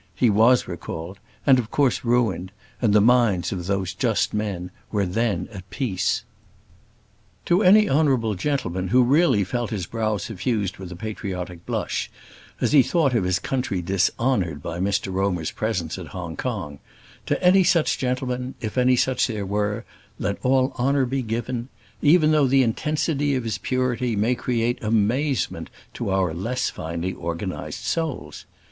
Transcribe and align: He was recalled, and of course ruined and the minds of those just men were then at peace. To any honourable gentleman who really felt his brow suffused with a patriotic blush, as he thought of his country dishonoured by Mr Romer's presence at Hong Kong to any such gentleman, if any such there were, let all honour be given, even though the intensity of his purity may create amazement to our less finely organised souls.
He 0.15 0.31
was 0.31 0.67
recalled, 0.67 1.19
and 1.45 1.59
of 1.59 1.69
course 1.69 2.03
ruined 2.03 2.51
and 2.81 2.91
the 2.91 2.99
minds 3.01 3.51
of 3.51 3.67
those 3.67 3.93
just 3.93 4.33
men 4.33 4.71
were 4.91 5.05
then 5.05 5.47
at 5.51 5.69
peace. 5.69 6.23
To 7.45 7.61
any 7.61 7.87
honourable 7.87 8.33
gentleman 8.33 8.87
who 8.87 9.03
really 9.03 9.43
felt 9.43 9.69
his 9.69 9.85
brow 9.85 10.17
suffused 10.17 10.77
with 10.77 10.91
a 10.91 10.95
patriotic 10.95 11.67
blush, 11.67 12.09
as 12.59 12.71
he 12.71 12.81
thought 12.81 13.13
of 13.13 13.23
his 13.25 13.37
country 13.37 13.79
dishonoured 13.83 14.63
by 14.63 14.79
Mr 14.79 15.13
Romer's 15.13 15.51
presence 15.51 15.99
at 15.99 16.07
Hong 16.07 16.35
Kong 16.35 16.79
to 17.27 17.39
any 17.39 17.63
such 17.63 17.99
gentleman, 17.99 18.55
if 18.59 18.79
any 18.79 18.95
such 18.95 19.27
there 19.27 19.45
were, 19.45 19.85
let 20.17 20.39
all 20.43 20.73
honour 20.79 21.05
be 21.05 21.21
given, 21.21 21.69
even 22.01 22.31
though 22.31 22.47
the 22.47 22.63
intensity 22.63 23.35
of 23.35 23.43
his 23.43 23.59
purity 23.59 24.15
may 24.15 24.33
create 24.33 24.83
amazement 24.83 25.69
to 25.93 26.09
our 26.09 26.33
less 26.33 26.71
finely 26.71 27.13
organised 27.13 27.85
souls. 27.85 28.45